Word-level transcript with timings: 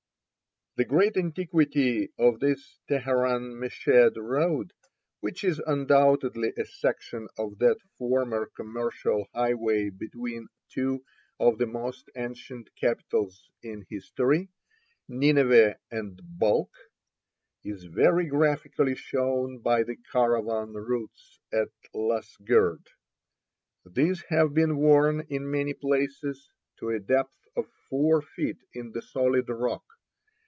The 0.77 0.85
great 0.85 1.17
antiquity 1.17 2.11
of 2.17 2.39
this 2.39 2.79
Teheran 2.89 3.59
Meshed 3.59 4.15
road, 4.15 4.71
which 5.19 5.43
is 5.43 5.59
undoubtedly 5.67 6.53
a 6.57 6.63
section 6.63 7.27
of 7.37 7.57
that 7.59 7.75
former 7.97 8.49
commercial 8.55 9.27
highway 9.33 9.89
between 9.89 10.47
two 10.69 11.03
of 11.41 11.57
the 11.57 11.65
most 11.65 12.09
ancient 12.15 12.69
capitals 12.77 13.49
in 13.61 13.85
history— 13.89 14.47
Nineveh 15.09 15.75
92 15.91 15.91
Across 15.91 15.91
Asia 15.91 15.91
on 15.91 16.07
a 16.07 16.07
Bicycle 16.07 16.29
and 16.29 16.39
Balk, 16.39 16.75
is 17.65 17.83
very 17.83 18.25
graphically 18.27 18.95
shown 18.95 19.59
by 19.59 19.83
the 19.83 19.97
caravan 20.13 20.73
ruts 20.73 21.39
at 21.51 21.67
Lasgird. 21.93 22.87
These 23.85 24.23
have 24.29 24.53
been 24.53 24.77
worn 24.77 25.27
in 25.27 25.51
many 25.51 25.73
places 25.73 26.49
to 26.77 26.91
a 26.91 26.99
depth 27.01 27.43
of 27.57 27.67
four 27.89 28.21
feet 28.21 28.59
in 28.73 28.93
the 28.93 29.01
solid 29.01 29.49
rock. 29.49 29.83